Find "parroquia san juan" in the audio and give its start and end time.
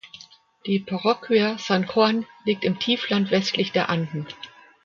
0.79-2.25